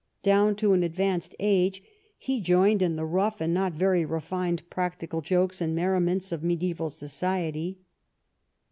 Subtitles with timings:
[0.23, 1.83] Down to an advanced age
[2.17, 6.89] he joined in the rough and not very refined practical jokes and merriments of mediaeval
[6.89, 7.77] society.